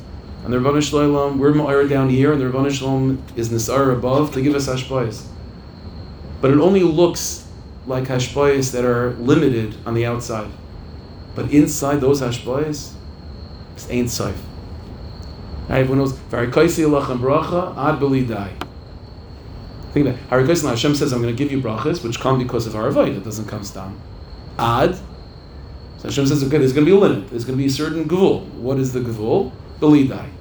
And 0.47 0.53
the 0.53 0.59
Rebbeinu 0.59 0.81
Shalom, 0.81 1.41
we're 1.41 1.53
Ma'ir 1.53 1.89
down 1.89 2.09
here, 2.09 2.31
and 2.31 2.41
the 2.41 2.45
Rebbeinu 2.45 2.71
Shalom 2.71 3.21
is 3.35 3.49
Nisar 3.49 3.93
above 3.93 4.33
to 4.35 4.41
give 4.41 4.55
us 4.55 4.69
hashpais. 4.69 5.27
But 6.41 6.53
it 6.53 6.61
only 6.61 6.85
looks 6.85 7.49
like 7.85 8.05
hashpais 8.05 8.71
that 8.71 8.85
are 8.85 9.15
limited 9.15 9.75
on 9.85 9.95
the 9.95 10.07
outside. 10.07 10.49
But 11.35 11.51
inside 11.51 11.97
those 12.01 12.21
hashpais, 12.21 12.93
it's 13.75 13.91
ain't 13.91 14.09
safe. 14.09 14.41
Everyone 15.69 15.99
knows, 15.99 16.13
Varikaisi 16.13 16.87
Alachem 16.87 17.19
Bracha, 17.19 17.77
Ad 17.77 17.99
Belidai. 17.99 18.53
Think 19.93 20.07
about 20.07 20.21
it. 20.21 20.31
Harikaisi 20.31 20.69
Hashem 20.69 20.95
says, 20.95 21.13
I'm 21.13 21.23
going 21.23 21.35
to 21.35 21.37
give 21.37 21.51
you 21.51 21.61
brachas, 21.61 22.05
which 22.05 22.21
come 22.21 22.39
because 22.39 22.69
of 22.69 22.77
our 22.77 22.87
avoid. 22.87 23.17
It 23.17 23.25
doesn't 23.25 23.49
come 23.49 23.65
down. 23.65 24.01
Ad, 24.61 24.95
so 24.95 26.05
Hashem 26.05 26.29
says, 26.29 26.45
okay, 26.45 26.59
there's 26.59 26.73
going 26.73 26.87
to 26.87 26.93
be 26.93 26.97
a 26.97 27.01
limit. 27.01 27.31
There's 27.31 27.45
going 27.45 27.59
to 27.59 27.61
be 27.61 27.67
a 27.67 27.69
certain 27.69 28.05
gvul. 28.05 28.49
What 28.53 28.79
is 28.79 28.93
the 28.93 29.01
gvul? 29.01 29.51
Belidai. 29.81 30.36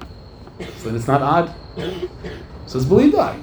So 0.58 0.84
then 0.84 0.96
it's 0.96 1.06
not 1.06 1.22
ad. 1.22 1.54
So 2.66 2.78
it's 2.78 2.86
belidai. 2.86 3.42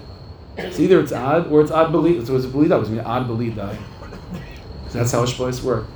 It's 0.57 0.79
either 0.79 0.99
it's 0.99 1.11
odd 1.11 1.51
or 1.51 1.61
it's 1.61 1.71
odd 1.71 1.91
belidai. 1.91 2.25
So 2.25 2.35
it's 2.35 2.45
belidai. 2.45 2.81
It's 2.81 2.89
mean 2.89 2.99
ad 2.99 3.27
belidai. 3.27 3.77
So 4.89 4.99
that's 4.99 5.11
how 5.11 5.23
Hashpais 5.23 5.63
work. 5.63 5.87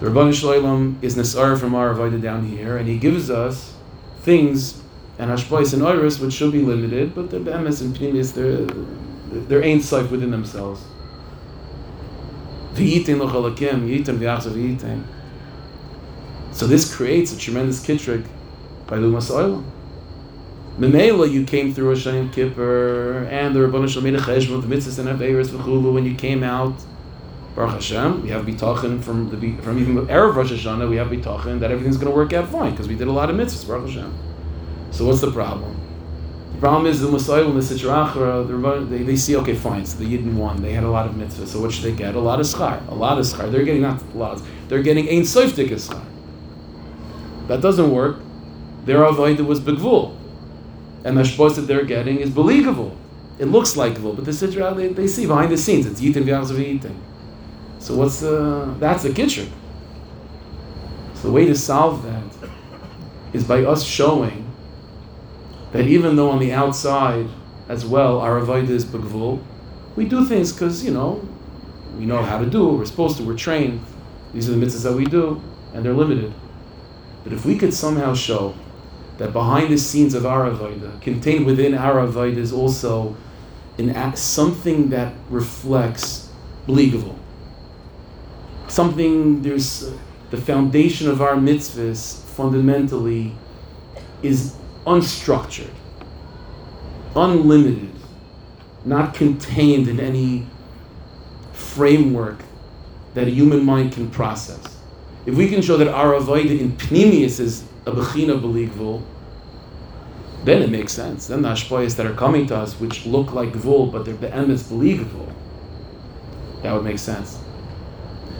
The 0.00 0.06
Rabban 0.06 0.34
Shalom 0.34 0.98
is 1.00 1.16
Nasar 1.16 1.56
from 1.58 1.74
our 1.74 1.94
down 2.18 2.46
here, 2.46 2.76
and 2.76 2.86
he 2.86 2.98
gives 2.98 3.30
us 3.30 3.74
things 4.20 4.82
and 5.18 5.30
Hashpais 5.30 5.72
and 5.72 5.82
Iris 5.82 6.18
which 6.18 6.34
should 6.34 6.52
be 6.52 6.62
limited, 6.62 7.14
but 7.14 7.30
they're 7.30 7.40
Be'emes 7.40 7.80
and 7.80 7.96
Pnimis, 7.96 8.34
they're, 8.34 8.66
they're 9.48 9.62
ain't 9.62 9.82
safe 9.82 10.10
within 10.10 10.30
themselves. 10.30 10.82
So 16.52 16.66
this 16.66 16.94
creates 16.94 17.32
a 17.32 17.38
tremendous 17.38 17.86
kitrik 17.86 18.26
by 18.86 18.96
Lumas 18.96 19.30
Oilam. 19.30 19.64
Memela, 20.78 21.30
you 21.30 21.44
came 21.44 21.72
through 21.72 21.88
Rosh 21.88 22.06
Hashanah 22.06 22.34
Kippur, 22.34 23.26
and 23.30 23.54
the 23.56 23.60
Rabbanah 23.60 23.88
Shalom 23.88 24.04
made 24.04 24.14
a 24.14 24.18
cheshbon, 24.18 24.60
the 24.60 24.66
mitzvahs 24.66 24.98
and 24.98 25.08
Averis 25.08 25.48
v'chulu, 25.48 25.94
when 25.94 26.04
you 26.04 26.14
came 26.14 26.42
out, 26.42 26.74
Baruch 27.54 27.72
Hashem, 27.72 28.22
we 28.22 28.28
have 28.28 28.44
bitachon 28.44 29.02
from 29.02 29.30
the 29.30 29.62
from 29.62 29.78
even 29.78 29.96
Erev 30.08 30.34
Rosh 30.34 30.52
Hashanah, 30.52 30.86
we 30.90 30.96
have 30.96 31.08
bitachon 31.08 31.60
that 31.60 31.70
everything's 31.70 31.96
going 31.96 32.10
to 32.12 32.14
work 32.14 32.34
out 32.34 32.50
fine, 32.50 32.72
because 32.72 32.88
we 32.88 32.94
did 32.94 33.08
a 33.08 33.12
lot 33.12 33.30
of 33.30 33.36
mitzvahs, 33.36 33.66
Baruch 33.66 33.88
Hashem. 33.88 34.12
So 34.90 35.06
what's 35.06 35.22
the 35.22 35.32
problem? 35.32 35.80
The 36.52 36.58
problem 36.58 36.86
is 36.86 37.00
the 37.00 37.08
Messiah 37.10 37.46
and 37.46 37.56
the 37.56 37.60
Sitra 37.60 38.90
they, 38.90 39.02
they 39.02 39.16
see, 39.16 39.34
okay, 39.36 39.54
fine, 39.54 39.86
so 39.86 39.98
the 39.98 40.04
Yidden 40.04 40.34
won. 40.34 40.60
They 40.60 40.72
had 40.72 40.84
a 40.84 40.90
lot 40.90 41.06
of 41.06 41.12
mitzvahs. 41.12 41.48
So 41.48 41.60
what 41.60 41.72
should 41.72 41.84
they 41.84 41.92
get? 41.92 42.14
A 42.14 42.20
lot 42.20 42.38
of 42.38 42.46
schar. 42.46 42.86
A 42.88 42.94
lot 42.94 43.18
of 43.18 43.24
schar. 43.24 43.50
They're 43.50 43.64
getting 43.64 43.82
not 43.82 44.02
a 44.02 44.16
lot. 44.16 44.42
They're 44.68 44.82
getting 44.82 45.08
ein 45.08 45.22
soiftik 45.22 45.70
schar. 45.70 46.04
That 47.48 47.62
doesn't 47.62 47.90
work. 47.90 48.20
Their 48.84 49.00
avodah 49.00 49.46
was 49.46 49.60
begvul. 49.60 50.15
And 51.04 51.16
the 51.16 51.22
shpos 51.22 51.56
that 51.56 51.62
they're 51.62 51.84
getting 51.84 52.18
is 52.18 52.30
believable. 52.30 52.96
It 53.38 53.46
looks 53.46 53.76
like 53.76 54.02
but 54.02 54.24
the 54.24 54.30
Sitra, 54.30 54.74
they, 54.74 54.88
they 54.88 55.06
see 55.06 55.26
behind 55.26 55.52
the 55.52 55.58
scenes. 55.58 55.86
It's 55.86 56.00
yitin 56.00 56.24
v'yachzav 56.24 56.56
yitin. 56.56 56.96
So 57.78 57.94
what's 57.96 58.20
the, 58.20 58.74
that's 58.78 59.02
the 59.02 59.12
kitchen. 59.12 59.52
So 61.14 61.28
the 61.28 61.32
way 61.32 61.46
to 61.46 61.54
solve 61.54 62.02
that 62.04 62.50
is 63.32 63.44
by 63.44 63.64
us 63.64 63.84
showing 63.84 64.50
that 65.72 65.86
even 65.86 66.16
though 66.16 66.30
on 66.30 66.38
the 66.38 66.52
outside 66.52 67.28
as 67.68 67.84
well 67.84 68.20
our 68.20 68.40
avodah 68.40 68.68
is 68.68 68.84
begvul, 68.84 69.42
we 69.94 70.06
do 70.06 70.24
things 70.24 70.52
because 70.52 70.84
you 70.84 70.92
know 70.92 71.26
we 71.98 72.06
know 72.06 72.22
how 72.22 72.38
to 72.38 72.46
do. 72.46 72.68
it, 72.68 72.78
We're 72.78 72.84
supposed 72.84 73.16
to. 73.18 73.24
We're 73.24 73.36
trained. 73.36 73.80
These 74.34 74.48
are 74.48 74.52
the 74.52 74.64
mitzvahs 74.64 74.82
that 74.84 74.92
we 74.92 75.06
do, 75.06 75.42
and 75.72 75.84
they're 75.84 75.94
limited. 75.94 76.32
But 77.24 77.32
if 77.32 77.44
we 77.44 77.56
could 77.56 77.72
somehow 77.72 78.14
show 78.14 78.54
that 79.18 79.32
behind 79.32 79.72
the 79.72 79.78
scenes 79.78 80.14
of 80.14 80.26
our 80.26 80.50
avodah, 80.50 81.00
contained 81.00 81.46
within 81.46 81.74
our 81.74 82.06
avodah, 82.06 82.36
is 82.36 82.52
also 82.52 83.16
an 83.78 83.90
act, 83.90 84.18
something 84.18 84.90
that 84.90 85.14
reflects 85.30 86.30
believable. 86.66 87.18
Something 88.68 89.42
there's 89.42 89.92
the 90.30 90.36
foundation 90.36 91.08
of 91.08 91.22
our 91.22 91.34
mitzvahs 91.34 92.22
fundamentally 92.24 93.32
is 94.22 94.56
unstructured, 94.86 95.70
unlimited, 97.14 97.92
not 98.84 99.14
contained 99.14 99.88
in 99.88 100.00
any 100.00 100.46
framework 101.52 102.40
that 103.14 103.28
a 103.28 103.30
human 103.30 103.64
mind 103.64 103.92
can 103.92 104.10
process. 104.10 104.76
If 105.24 105.34
we 105.36 105.48
can 105.48 105.62
show 105.62 105.76
that 105.76 105.88
our 105.88 106.12
avodah 106.12 106.58
in 106.58 106.72
pnimius 106.72 107.40
is 107.40 107.64
a 107.86 107.92
bechina 107.92 108.38
beligvul, 108.40 109.02
then 110.44 110.62
it 110.62 110.70
makes 110.70 110.92
sense. 110.92 111.28
Then 111.28 111.42
the 111.42 111.48
ashpoyas 111.48 111.96
that 111.96 112.06
are 112.06 112.14
coming 112.14 112.46
to 112.48 112.56
us, 112.56 112.74
which 112.80 113.06
look 113.06 113.32
like 113.32 113.52
gvul, 113.52 113.90
but 113.90 114.04
they're 114.04 114.14
be'emes 114.14 114.64
beligvul, 114.64 115.32
that 116.62 116.72
would 116.72 116.84
make 116.84 116.98
sense. 116.98 117.38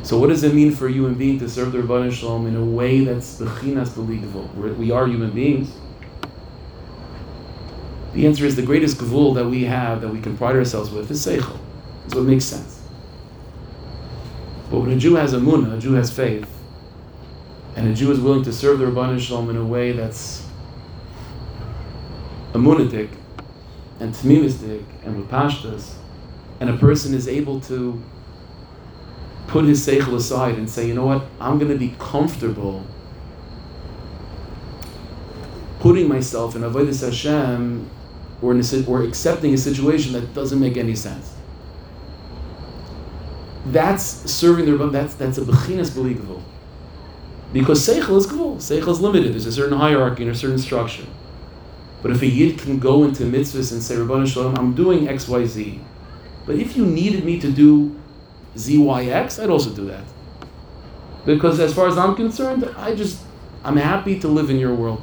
So 0.03 0.19
what 0.19 0.29
does 0.29 0.45
it 0.45 0.55
mean 0.55 0.73
for 0.73 0.87
a 0.87 0.93
human 0.93 1.15
being 1.15 1.39
to 1.41 1.49
serve 1.49 1.73
the 1.73 1.79
Rabban 1.79 2.13
Shalom 2.13 2.47
in 2.47 2.55
a 2.55 2.65
way 2.65 3.05
that's 3.05 3.41
bechinas 3.41 3.89
beligvul? 3.91 4.77
We 4.77 4.91
are 4.91 5.07
human 5.07 5.31
beings. 5.31 5.73
The 8.15 8.27
answer 8.27 8.47
is 8.47 8.57
the 8.57 8.63
greatest 8.63 8.99
gvul 8.99 9.35
that 9.35 9.47
we 9.47 9.65
have, 9.65 10.01
that 10.01 10.09
we 10.09 10.21
can 10.21 10.37
pride 10.37 10.57
ourselves 10.57 10.91
with, 10.91 11.11
is 11.11 11.25
seichel. 11.25 11.59
It's 12.07 12.15
what 12.15 12.25
makes 12.25 12.45
sense. 12.45 12.83
But 14.71 14.81
when 14.81 14.91
a 14.91 14.97
Jew 14.97 15.17
has 15.17 15.33
a 15.35 15.39
munah, 15.39 15.77
a 15.77 15.79
Jew 15.79 15.93
has 15.95 16.11
faith, 16.11 16.49
and 17.77 17.87
a 17.89 17.95
Jew 17.95 18.11
is 18.11 18.19
willing 18.19 18.43
to 18.45 18.53
serve 18.53 18.79
the 18.79 18.87
Rabban 18.87 19.21
Shalom 19.21 19.51
in 19.51 19.57
a 19.57 19.65
way 19.65 19.93
that's 19.93 20.47
amunatic 22.55 23.11
and 24.01 24.15
tmimistic 24.15 24.83
and 25.05 25.17
with 25.17 25.99
and 26.59 26.71
a 26.71 26.77
person 26.79 27.13
is 27.13 27.29
able 27.29 27.61
to 27.61 28.03
put 29.47 29.67
his 29.67 29.87
seichel 29.87 30.15
aside 30.15 30.57
and 30.57 30.69
say, 30.69 30.89
you 30.89 30.95
know 30.95 31.05
what, 31.05 31.27
I'm 31.39 31.59
going 31.59 31.71
to 31.71 31.79
be 31.79 31.95
comfortable 31.99 32.85
putting 35.81 36.09
myself 36.09 36.57
in 36.57 36.63
avodas 36.63 37.05
Hashem 37.05 37.89
or, 38.41 38.53
in 38.53 38.61
a, 38.61 38.87
or 38.87 39.03
accepting 39.03 39.53
a 39.53 39.59
situation 39.59 40.15
that 40.15 40.33
doesn't 40.33 40.59
make 40.59 40.79
any 40.79 40.97
sense. 40.97 41.35
That's 43.67 44.03
serving 44.03 44.65
the 44.65 44.73
Rabban, 44.73 44.93
that's, 44.93 45.15
that's 45.15 45.37
a 45.37 45.43
bechinas 45.43 45.95
believable. 45.95 46.43
Because 47.53 47.87
Seichel 47.87 48.17
is 48.19 48.27
cool. 48.27 48.57
Seichel 48.57 48.89
is 48.89 49.01
limited. 49.01 49.33
There's 49.33 49.47
a 49.47 49.53
certain 49.53 49.79
hierarchy 49.79 50.25
and 50.25 50.33
a 50.33 50.35
certain 50.35 50.59
structure. 50.59 51.07
But 52.03 52.11
if 52.11 52.23
a 52.23 52.27
Yid 52.27 52.59
can 52.59 52.79
go 52.79 53.05
into 53.05 53.25
mitzvahs 53.25 53.73
and 53.73 53.83
say, 53.83 53.97
Rabban 53.97 54.27
Shalom, 54.27 54.57
I'm 54.57 54.75
doing 54.75 55.09
X, 55.09 55.29
Y, 55.29 55.45
Z. 55.47 55.81
But 56.45 56.57
if 56.57 56.77
you 56.77 56.85
needed 56.85 57.25
me 57.25 57.41
to 57.41 57.51
do 57.51 57.99
Z, 58.57 58.79
Y, 58.79 59.05
X, 59.07 59.39
I'd 59.39 59.51
also 59.51 59.71
do 59.71 59.87
that. 59.87 60.05
Because 61.25 61.59
as 61.59 61.75
far 61.75 61.89
as 61.89 61.99
I'm 61.99 62.15
concerned, 62.15 62.69
I 62.77 62.95
just, 62.95 63.21
I'm 63.65 63.77
happy 63.77 64.21
to 64.21 64.29
live 64.29 64.51
in 64.51 64.59
your 64.59 64.75
world 64.75 65.03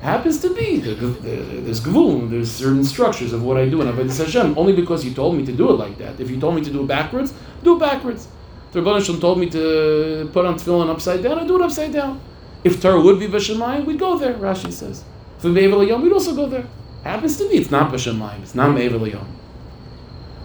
happens 0.00 0.40
to 0.40 0.54
be. 0.54 0.78
There's 0.78 1.80
gvul, 1.80 2.30
there's 2.30 2.50
certain 2.50 2.84
structures 2.84 3.32
of 3.32 3.42
what 3.42 3.56
I 3.56 3.68
do 3.68 3.82
in 3.82 3.88
Avodah 3.88 4.16
Hashem, 4.16 4.56
only 4.56 4.74
because 4.74 5.04
you 5.04 5.12
told 5.12 5.36
me 5.36 5.44
to 5.44 5.52
do 5.52 5.70
it 5.70 5.74
like 5.74 5.98
that. 5.98 6.20
If 6.20 6.30
you 6.30 6.40
told 6.40 6.54
me 6.54 6.62
to 6.62 6.70
do 6.70 6.82
it 6.82 6.86
backwards, 6.86 7.34
do 7.62 7.76
it 7.76 7.80
backwards. 7.80 8.28
The 8.72 8.80
Rebbeinu 8.80 9.20
told 9.20 9.38
me 9.38 9.48
to 9.50 10.28
put 10.32 10.44
on 10.44 10.58
tefillin 10.58 10.90
upside 10.90 11.22
down, 11.22 11.38
I 11.38 11.46
do 11.46 11.56
it 11.56 11.62
upside 11.62 11.92
down. 11.92 12.20
If 12.64 12.82
Torah 12.82 13.00
would 13.00 13.18
be 13.18 13.26
Bashamayim, 13.26 13.86
we'd 13.86 13.98
go 13.98 14.18
there, 14.18 14.34
Rashi 14.34 14.72
says. 14.72 15.04
If 15.38 15.44
it 15.44 15.88
Yom, 15.88 16.02
we'd 16.02 16.12
also 16.12 16.34
go 16.34 16.46
there. 16.46 16.66
Happens 17.04 17.36
to 17.38 17.48
me, 17.48 17.54
it's 17.56 17.70
not 17.70 17.92
Bashamayim, 17.92 18.42
it's 18.42 18.54
not 18.54 18.74
Me'evel 18.74 19.06
Yom. 19.10 19.26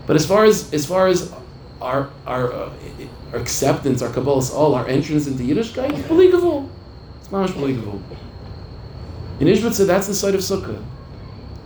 But 0.06 0.16
as 0.16 0.26
far 0.26 0.46
as 0.46 0.74
as 0.74 0.86
far 0.86 1.08
as 1.08 1.34
our 1.82 2.10
our, 2.26 2.54
uh, 2.54 2.70
our 3.34 3.40
acceptance, 3.40 4.02
our 4.02 4.10
Kabbalah's 4.10 4.52
all, 4.52 4.76
our 4.76 4.88
entrance 4.88 5.28
into 5.28 5.44
Yiddishkeit, 5.44 5.98
it's 5.98 6.08
believable. 6.08 6.70
It's 7.20 7.32
not 7.32 7.54
believable. 7.54 8.02
In 9.40 9.48
Ishbitza, 9.48 9.88
that's 9.88 10.08
the 10.08 10.14
site 10.14 10.36
of 10.36 10.42
Sukkah. 10.42 10.82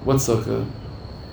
What 0.03 0.17
Sukkah? 0.17 0.65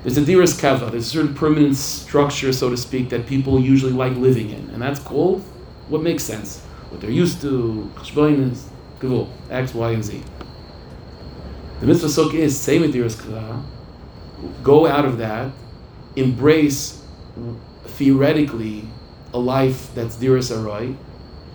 There's 0.04 0.18
a 0.18 0.20
diras 0.20 0.60
kava. 0.60 0.90
There's 0.90 1.06
a 1.06 1.10
certain 1.10 1.34
permanent 1.34 1.76
structure, 1.76 2.52
so 2.52 2.68
to 2.68 2.76
speak, 2.76 3.08
that 3.08 3.26
people 3.26 3.58
usually 3.58 3.92
like 3.92 4.14
living 4.16 4.50
in, 4.50 4.68
and 4.70 4.80
that's 4.80 5.00
called 5.00 5.42
what 5.88 6.02
makes 6.02 6.22
sense, 6.22 6.60
what 6.90 7.00
they're 7.00 7.10
used 7.10 7.40
to. 7.40 7.90
Cheshbonis, 7.96 8.64
gavul, 9.00 9.28
X, 9.50 9.72
Y, 9.72 9.90
and 9.90 10.04
Z. 10.04 10.22
The 11.80 11.86
mitzvah 11.86 12.08
sukkah 12.08 12.34
is 12.34 12.58
same 12.58 12.82
with 12.82 12.94
diras 12.94 13.18
kava. 13.18 13.62
Go 14.62 14.86
out 14.86 15.06
of 15.06 15.16
that, 15.18 15.50
embrace 16.16 17.02
theoretically 17.86 18.84
a 19.32 19.38
life 19.38 19.94
that's 19.94 20.16
diras 20.16 20.50
aroy, 20.54 20.94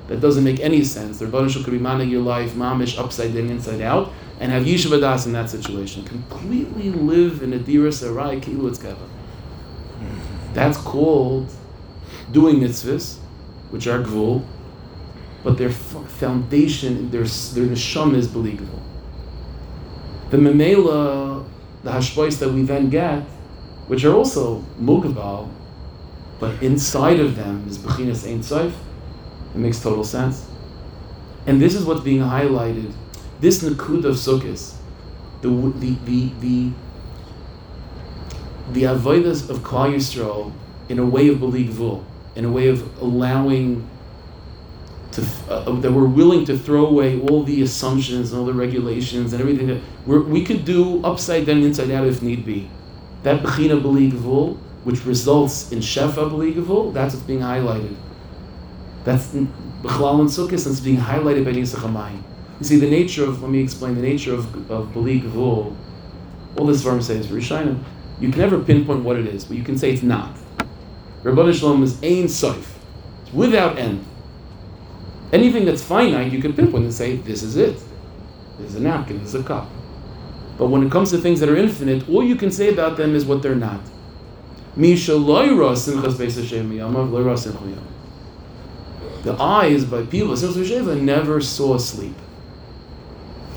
that 0.07 0.21
doesn't 0.21 0.43
make 0.43 0.59
any 0.59 0.83
sense. 0.83 1.19
The 1.19 1.27
Rebbeinu 1.27 1.63
could 1.63 1.71
be 1.71 1.77
manning 1.77 2.09
your 2.09 2.23
life, 2.23 2.53
mamish, 2.53 2.97
upside 2.97 3.35
down, 3.35 3.51
inside 3.51 3.81
out, 3.81 4.11
and 4.39 4.51
have 4.51 4.63
Yishuv 4.63 4.99
Das 5.01 5.25
in 5.25 5.33
that 5.33 5.49
situation. 5.49 6.03
Completely 6.05 6.91
live 6.91 7.43
in 7.43 7.53
a 7.53 7.59
Dira 7.59 7.91
Sarai 7.91 8.39
Kilu 8.39 8.71
Keva. 8.77 9.07
That's 10.53 10.77
called 10.77 11.51
doing 12.31 12.59
mitzvahs, 12.59 13.17
which 13.69 13.87
are 13.87 13.99
gvul, 13.99 14.45
but 15.43 15.57
their 15.57 15.71
foundation, 15.71 17.09
their, 17.11 17.23
their 17.23 18.15
is 18.15 18.27
believable. 18.27 18.81
The 20.29 20.37
memela, 20.37 21.45
the 21.83 21.91
hashbois 21.91 22.39
that 22.39 22.51
we 22.51 22.63
then 22.63 22.89
get, 22.89 23.23
which 23.87 24.03
are 24.05 24.13
also 24.13 24.63
mugabal, 24.79 25.49
but 26.39 26.61
inside 26.61 27.19
of 27.19 27.35
them 27.35 27.65
is 27.67 27.77
bechinas 27.77 28.25
ein 28.27 28.39
soif. 28.39 28.73
It 29.53 29.57
makes 29.57 29.81
total 29.81 30.03
sense. 30.03 30.45
And 31.47 31.61
this 31.61 31.73
is 31.73 31.85
what's 31.85 32.01
being 32.01 32.21
highlighted. 32.21 32.93
This 33.39 33.63
nakud 33.63 34.03
of 34.03 34.15
sukkahs, 34.15 34.75
the 35.41 35.49
the 35.49 35.95
the 36.05 36.31
the 36.41 36.71
the 38.73 38.85
of 38.85 38.99
Klal 38.99 40.51
in 40.89 40.99
a 40.99 41.05
way 41.05 41.29
of 41.29 41.39
believable, 41.39 42.03
in 42.35 42.45
a 42.45 42.51
way 42.51 42.67
of 42.67 43.01
allowing 43.01 43.87
to 45.13 45.25
uh, 45.49 45.71
that 45.79 45.91
we're 45.91 46.05
willing 46.05 46.45
to 46.45 46.57
throw 46.57 46.85
away 46.85 47.19
all 47.21 47.43
the 47.43 47.61
assumptions 47.61 48.31
and 48.31 48.39
all 48.39 48.45
the 48.45 48.53
regulations 48.53 49.33
and 49.33 49.41
everything 49.41 49.67
that 49.67 49.81
we 50.05 50.43
could 50.43 50.65
do 50.65 51.03
upside 51.03 51.45
down, 51.45 51.57
and 51.57 51.65
inside 51.65 51.91
out 51.91 52.05
if 52.05 52.21
need 52.21 52.45
be. 52.45 52.69
That 53.23 53.41
bechina 53.41 53.81
believable, 53.81 54.55
which 54.83 55.05
results 55.05 55.71
in 55.71 55.79
shefa 55.79 56.29
believable, 56.29 56.91
that's 56.91 57.13
what's 57.15 57.25
being 57.25 57.39
highlighted. 57.39 57.95
That's 59.03 59.27
b'chalal 59.27 60.19
and 60.19 60.29
sukkahs, 60.29 60.65
and 60.65 60.73
it's 60.73 60.79
being 60.81 60.97
highlighted 60.97 61.45
by 61.45 61.51
Nisach 61.51 61.83
You 62.59 62.65
see, 62.65 62.77
the 62.77 62.89
nature 62.89 63.23
of 63.23 63.41
let 63.41 63.51
me 63.51 63.61
explain 63.61 63.95
the 63.95 64.01
nature 64.01 64.33
of 64.33 64.71
of 64.71 64.93
believable. 64.93 65.75
All 66.57 66.65
this 66.65 66.81
verse 66.81 67.07
says, 67.07 67.27
Rishayim, 67.27 67.83
you 68.19 68.31
can 68.31 68.41
never 68.41 68.59
pinpoint 68.59 69.03
what 69.03 69.17
it 69.17 69.27
is, 69.27 69.45
but 69.45 69.55
you 69.55 69.63
can 69.63 69.77
say 69.77 69.91
it's 69.91 70.03
not. 70.03 70.35
Rabban 71.23 71.57
Shalom 71.57 71.83
is 71.83 72.01
ein 72.03 72.25
soif. 72.25 72.65
It's 73.23 73.33
without 73.33 73.77
end. 73.77 74.05
Anything 75.31 75.65
that's 75.65 75.83
finite, 75.83 76.31
you 76.31 76.41
can 76.41 76.53
pinpoint 76.53 76.85
and 76.85 76.93
say, 76.93 77.17
this 77.17 77.43
is 77.43 77.55
it. 77.55 77.77
This 78.57 78.71
is 78.71 78.75
a 78.75 78.79
napkin, 78.79 79.19
this 79.19 79.35
is 79.35 79.41
a 79.41 79.43
cup. 79.43 79.69
But 80.57 80.67
when 80.67 80.83
it 80.83 80.91
comes 80.91 81.11
to 81.11 81.17
things 81.17 81.39
that 81.39 81.49
are 81.49 81.55
infinite, 81.55 82.09
all 82.09 82.23
you 82.23 82.35
can 82.35 82.51
say 82.51 82.69
about 82.69 82.97
them 82.97 83.15
is 83.15 83.25
what 83.25 83.41
they're 83.41 83.55
not. 83.55 83.79
The 84.75 84.91
eyes 89.39 89.85
by 89.85 90.03
people, 90.03 90.35
never 90.95 91.41
saw 91.41 91.77
sleep. 91.77 92.15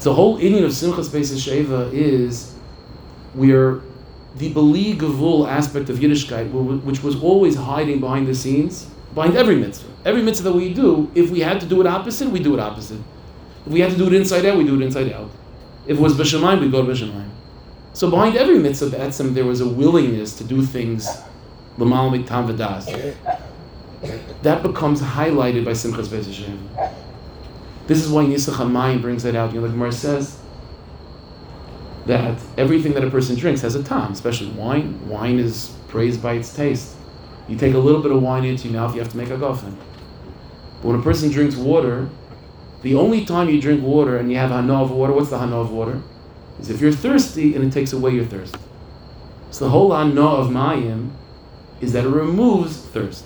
The 0.02 0.12
whole 0.12 0.36
Indian 0.38 0.64
of 0.64 0.72
Simchas 0.72 1.08
Beis 1.10 1.30
Shoeiva 1.32 1.92
is 1.92 2.56
we 3.36 3.52
are 3.52 3.80
the 4.34 4.52
Beli 4.52 4.96
Gavul 4.96 5.48
aspect 5.48 5.90
of 5.90 5.98
Yiddishkeit, 5.98 6.50
which 6.82 7.04
was 7.04 7.22
always 7.22 7.54
hiding 7.54 8.00
behind 8.00 8.26
the 8.26 8.34
scenes, 8.34 8.88
behind 9.14 9.36
every 9.36 9.54
mitzvah. 9.54 9.88
Every 10.04 10.22
mitzvah 10.22 10.50
that 10.50 10.56
we 10.56 10.74
do, 10.74 11.08
if 11.14 11.30
we 11.30 11.38
had 11.38 11.60
to 11.60 11.66
do 11.66 11.80
it 11.80 11.86
opposite, 11.86 12.30
we 12.30 12.40
do 12.42 12.54
it 12.54 12.58
opposite. 12.58 13.00
If 13.64 13.72
we 13.72 13.78
had 13.78 13.92
to 13.92 13.96
do 13.96 14.08
it 14.08 14.14
inside 14.14 14.44
out, 14.44 14.58
we 14.58 14.64
do 14.64 14.74
it 14.74 14.84
inside 14.84 15.12
out. 15.12 15.30
If 15.86 15.98
it 15.98 16.00
was 16.00 16.14
B'Shemayim, 16.14 16.60
we 16.60 16.68
go 16.68 16.84
to 16.84 16.90
B'Shemayim. 16.90 17.30
So 17.92 18.10
behind 18.10 18.36
every 18.36 18.58
mitzvah 18.58 18.96
Etzem, 18.96 19.34
there 19.34 19.44
was 19.44 19.60
a 19.60 19.68
willingness 19.68 20.34
to 20.38 20.42
do 20.42 20.66
things 20.66 21.06
L'mal 21.78 22.10
Miktam 22.10 22.52
V'das. 22.52 23.14
That 24.42 24.64
becomes 24.64 25.00
highlighted 25.00 25.64
by 25.64 25.72
Simchas 25.72 26.08
Beis 26.08 26.26
This 27.86 28.04
is 28.04 28.10
why 28.10 28.24
Nisach 28.24 28.54
HaMayim 28.54 29.02
brings 29.02 29.22
that 29.24 29.34
out. 29.34 29.52
You 29.52 29.60
know, 29.60 29.66
like 29.66 29.74
Gemara 29.74 29.92
says, 29.92 30.38
that 32.06 32.40
everything 32.56 32.94
that 32.94 33.04
a 33.04 33.10
person 33.10 33.36
drinks 33.36 33.60
has 33.62 33.74
a 33.74 33.82
time, 33.82 34.12
especially 34.12 34.50
wine. 34.50 35.08
Wine 35.08 35.38
is 35.38 35.76
praised 35.88 36.22
by 36.22 36.34
its 36.34 36.54
taste. 36.54 36.96
You 37.48 37.56
take 37.56 37.74
a 37.74 37.78
little 37.78 38.02
bit 38.02 38.12
of 38.12 38.22
wine 38.22 38.44
into 38.44 38.68
your 38.68 38.80
mouth, 38.80 38.94
you 38.94 39.00
have 39.00 39.10
to 39.10 39.16
make 39.16 39.30
a 39.30 39.36
gofen. 39.36 39.76
But 40.80 40.88
when 40.88 41.00
a 41.00 41.02
person 41.02 41.30
drinks 41.30 41.56
water, 41.56 42.08
the 42.82 42.94
only 42.94 43.24
time 43.24 43.48
you 43.48 43.60
drink 43.60 43.82
water 43.82 44.16
and 44.16 44.30
you 44.30 44.38
have 44.38 44.50
hana 44.50 44.82
of 44.82 44.90
water, 44.90 45.12
what's 45.12 45.30
the 45.30 45.38
hana 45.38 45.60
of 45.60 45.70
water? 45.70 46.02
Is 46.60 46.70
if 46.70 46.80
you're 46.80 46.92
thirsty 46.92 47.54
and 47.54 47.64
it 47.64 47.72
takes 47.72 47.92
away 47.92 48.12
your 48.12 48.24
thirst. 48.24 48.56
So 49.50 49.64
the 49.64 49.70
whole 49.70 49.94
hana 49.94 50.24
of 50.24 50.48
mayim 50.48 51.10
is 51.80 51.92
that 51.92 52.04
it 52.04 52.08
removes 52.08 52.76
thirst. 52.76 53.24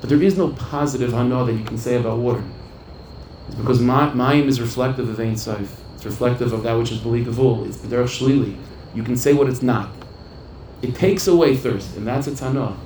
But 0.00 0.08
there 0.08 0.22
is 0.22 0.36
no 0.36 0.48
positive 0.50 1.12
hana 1.12 1.44
that 1.44 1.52
you 1.52 1.64
can 1.64 1.78
say 1.78 1.96
about 1.96 2.18
water. 2.18 2.44
Because 3.56 3.80
mayim 3.80 4.46
is 4.46 4.60
reflective 4.60 5.08
of 5.08 5.18
Ein 5.20 5.36
Sof. 5.36 5.80
It's 5.94 6.04
reflective 6.04 6.52
of 6.52 6.62
that 6.62 6.74
which 6.74 6.92
is 6.92 6.98
believable. 6.98 7.64
It's 7.64 7.76
b'derech 7.78 8.04
shlili. 8.04 8.56
You 8.94 9.02
can 9.02 9.16
say 9.16 9.32
what 9.32 9.48
it's 9.48 9.62
not. 9.62 9.90
It 10.82 10.94
takes 10.94 11.26
away 11.26 11.56
thirst, 11.56 11.96
and 11.96 12.06
that's 12.06 12.26
a 12.26 12.30
tanah. 12.30 12.76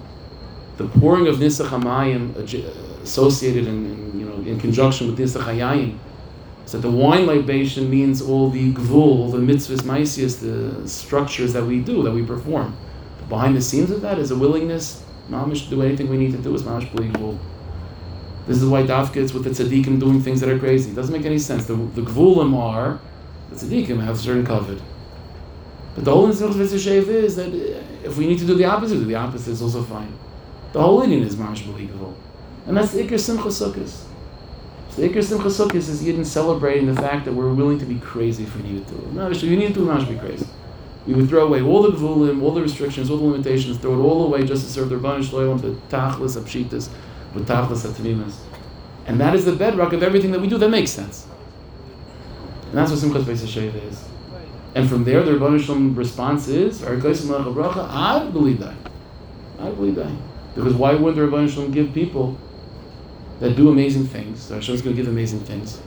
The 0.77 0.89
pouring 0.89 1.29
of 1.29 1.37
nisach 1.37 1.69
hamayim 1.69 2.37
uh, 2.37 3.03
associated 3.03 3.69
in, 3.69 3.87
in, 3.87 4.19
you 4.19 4.27
know 4.27 4.35
in 4.51 4.59
conjunction 4.59 5.07
with 5.07 5.19
nisach 5.19 5.43
hayayim, 5.43 5.99
so 6.67 6.79
the 6.79 6.91
wine 6.91 7.27
libation 7.27 7.91
means 7.91 8.23
all 8.23 8.49
the 8.51 8.73
gvul, 8.73 9.31
the 9.31 9.39
mitzvahs, 9.39 9.83
maisias, 9.83 10.41
the 10.41 10.89
structures 10.89 11.53
that 11.53 11.65
we 11.65 11.81
do, 11.81 12.03
that 12.03 12.13
we 12.13 12.25
perform. 12.25 12.77
But 13.19 13.29
behind 13.29 13.57
the 13.57 13.61
scenes 13.61 13.91
of 13.91 14.01
that 14.01 14.19
is 14.19 14.31
a 14.31 14.37
willingness, 14.37 15.03
mamish, 15.31 15.65
to 15.65 15.71
do 15.71 15.83
anything 15.83 16.09
we 16.09 16.17
need 16.17 16.33
to 16.33 16.39
do 16.39 16.55
is 16.55 16.63
mamish 16.63 16.91
believable. 16.95 17.39
This 18.47 18.61
is 18.61 18.69
why 18.69 18.83
Dafka 18.83 19.17
it's 19.17 19.33
with 19.33 19.45
the 19.45 19.51
tzaddikim 19.51 19.99
doing 19.99 20.21
things 20.21 20.41
that 20.41 20.51
are 20.51 20.59
crazy. 20.59 20.91
It 20.91 20.95
doesn't 20.95 21.15
make 21.15 21.25
any 21.25 21.39
sense. 21.39 21.67
The, 21.67 21.75
the 21.75 22.03
gvulim 22.03 22.55
are, 22.57 23.01
the 23.51 23.57
tzaddikim 23.57 24.03
have 24.05 24.19
certain 24.19 24.45
covet. 24.45 24.81
But 25.95 26.05
the 26.05 26.11
whole 26.11 26.27
instance 26.27 26.57
of 26.57 26.81
Shev 26.81 27.07
is 27.07 27.37
that 27.37 27.49
uh, 27.49 27.83
if 28.05 28.17
we 28.19 28.27
need 28.27 28.39
to 28.41 28.45
do 28.45 28.55
the 28.55 28.65
opposite, 28.65 28.97
do 28.97 29.05
the 29.05 29.15
opposite 29.15 29.53
is 29.53 29.63
also 29.63 29.83
fine. 29.83 30.13
The 30.73 30.83
whole 30.83 31.03
Indian 31.03 31.23
is 31.23 31.37
mamish 31.37 31.65
believable. 31.65 32.15
And 32.67 32.77
that's 32.77 32.93
the 32.93 33.03
Iker 33.03 33.21
Simcha 33.21 33.49
Sukkos. 33.49 34.05
So 34.91 35.03
the 35.03 35.09
Iker 35.09 35.23
Simcha 35.23 35.47
Sukkos 35.47 35.89
is 35.89 36.03
Yidden 36.03 36.27
celebrating 36.27 36.93
the 36.93 37.01
fact 37.01 37.25
that 37.27 37.33
we're 37.33 37.53
willing 37.53 37.79
to 37.79 37.85
be 37.85 37.99
crazy 38.01 38.43
if 38.43 38.57
we 38.57 38.63
need 38.69 38.89
to. 38.89 39.15
No, 39.15 39.31
if 39.31 39.41
we 39.43 39.57
need 39.57 39.75
to, 39.75 39.89
we 39.89 40.05
be 40.05 40.19
crazy. 40.19 40.47
We 41.07 41.15
would 41.15 41.29
throw 41.29 41.47
away 41.47 41.63
all 41.63 41.83
the 41.83 41.91
gvulim, 41.91 42.43
all 42.43 42.53
the 42.53 42.63
restrictions, 42.63 43.11
all 43.11 43.19
the 43.19 43.25
limitations, 43.25 43.77
throw 43.79 43.93
it 43.93 44.03
all 44.03 44.25
away 44.25 44.45
just 44.45 44.65
to 44.65 44.73
serve 44.73 44.89
the 44.89 44.97
Rabbanish 44.97 45.33
Loyal, 45.33 45.57
the 45.57 45.77
Tachlis, 45.91 46.37
Apshitas, 46.37 46.89
and 49.07 49.21
that 49.21 49.35
is 49.35 49.45
the 49.45 49.53
bedrock 49.55 49.93
of 49.93 50.03
everything 50.03 50.31
that 50.33 50.41
we 50.41 50.49
do 50.49 50.57
that 50.59 50.69
makes 50.69 50.91
sense. 50.91 51.27
And 52.69 52.79
that's 52.79 52.91
what 52.91 53.01
Simchas 53.01 53.25
Beis 53.25 53.41
Hashem 53.41 53.75
is. 53.77 54.05
And 54.75 54.89
from 54.89 55.05
there, 55.05 55.23
the 55.23 55.33
Rebbeinu 55.33 55.61
Shalom 55.61 55.95
response 55.95 56.49
is, 56.49 56.83
I 56.83 56.97
believe 56.97 58.59
that. 58.61 58.75
I 59.61 59.71
believe 59.71 59.95
that. 59.95 60.11
Because 60.55 60.75
why 60.75 60.95
wouldn't 60.95 61.17
the 61.17 61.23
Rebbeinu 61.23 61.49
Shalom 61.49 61.71
give 61.71 61.93
people 61.93 62.37
that 63.41 63.57
do 63.57 63.69
amazing 63.69 64.07
things? 64.07 64.43
So 64.43 64.57
Hashem's 64.57 64.83
going 64.83 64.97
to 64.97 65.03
give 65.03 65.11
amazing 65.11 65.41
things. 65.41 65.81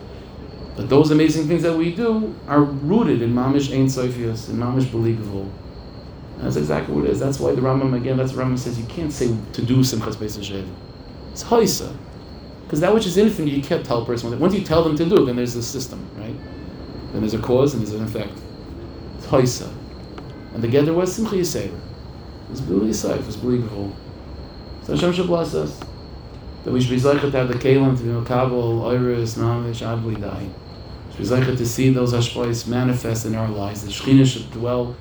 But 0.76 0.90
those 0.90 1.12
amazing 1.12 1.48
things 1.48 1.64
that 1.64 1.76
we 1.76 1.94
do 1.94 2.36
are 2.48 2.62
rooted 2.62 3.22
in 3.22 3.34
Mamish 3.34 3.74
Ein 3.74 3.88
Sofios, 3.88 4.50
in 4.50 4.58
Mamish 4.58 4.92
believable. 4.92 5.52
That's 6.38 6.56
exactly 6.56 6.94
what 6.94 7.06
it 7.06 7.12
is. 7.12 7.20
That's 7.20 7.40
why 7.40 7.54
the 7.56 7.62
Rambam, 7.62 7.96
again, 7.96 8.16
that's 8.16 8.32
the 8.32 8.42
Rambam 8.42 8.60
says 8.60 8.80
you 8.80 8.86
can't 8.86 9.12
say 9.12 9.36
to 9.54 9.62
do 9.62 9.80
Simchas 9.80 10.16
Beis 10.16 10.36
Hashem. 10.38 10.72
It's 11.38 11.44
haisa. 11.44 11.96
Because 12.64 12.80
that 12.80 12.92
which 12.92 13.06
is 13.06 13.16
infinite, 13.16 13.54
you 13.54 13.62
can't 13.62 13.86
tell 13.86 14.02
a 14.02 14.06
person. 14.08 14.40
Once 14.40 14.56
you 14.56 14.64
tell 14.64 14.84
them 14.84 14.98
to 14.98 15.06
do, 15.06 15.24
then 15.24 15.36
there's 15.36 15.56
a 15.56 15.62
system, 15.62 16.04
right? 16.18 16.36
Then 17.12 17.22
there's 17.22 17.36
a 17.36 17.40
cause 17.40 17.76
and 17.76 17.86
there's 17.86 17.94
an 17.94 18.04
effect. 18.04 18.34
It's 19.20 19.28
haisa. 19.28 19.72
And 20.56 20.64
the 20.64 20.68
gather 20.68 20.94
was 20.94 21.14
Simcha 21.14 21.36
Yisayr. 21.36 21.80
It's 22.50 22.62
really 22.62 22.92
safe, 22.92 23.28
it's 23.28 23.36
believable. 23.36 23.96
So 24.82 24.96
Hashem 24.96 25.14
should 25.14 25.28
bless 25.28 25.54
us. 25.54 25.80
That 26.64 26.72
we 26.72 26.82
should 26.82 26.90
be 26.90 27.00
zeichet 27.00 27.30
to 27.30 27.38
have 27.38 27.50
the 27.50 27.54
kalim 27.54 27.96
to 27.96 28.04
be 28.04 28.10
makabel, 28.10 28.92
iris, 28.92 29.36
namish, 29.36 29.86
adli 29.86 30.20
dai. 30.20 30.50
Should 31.12 31.46
be 31.46 31.56
to 31.56 31.66
see 31.68 31.92
those 31.92 32.14
hashpois 32.14 32.68
manifest 32.68 33.28
in 33.28 33.36
our 33.36 33.48
lives. 33.48 33.84
The 33.84 33.92
Shekhinah 33.92 34.26
should 34.26 34.52
dwell 34.52 34.96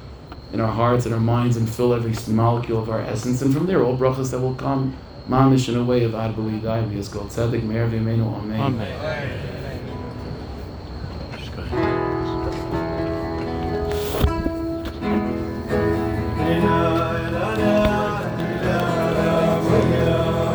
in 0.52 0.60
our 0.60 0.70
hearts 0.70 1.06
and 1.06 1.14
our 1.14 1.20
minds 1.20 1.56
and 1.56 1.66
fill 1.66 1.94
every 1.94 2.12
molecule 2.30 2.82
of 2.82 2.90
our 2.90 3.00
essence. 3.00 3.40
And 3.40 3.54
from 3.54 3.64
there, 3.64 3.82
all 3.82 3.96
brachas 3.96 4.30
that 4.32 4.40
will 4.40 4.54
come 4.54 4.94
mamish 5.28 5.68
in 5.68 5.76
a 5.76 5.84
way 5.84 6.04
of 6.04 6.14
Ad 6.14 6.34
B'li 6.34 6.62
Dai, 6.62 6.82
because 6.82 7.08
God 7.08 7.28
Tzedek, 7.28 7.62
Meir 7.62 7.84
Amen. 7.84 8.20
Amen. 8.20 9.55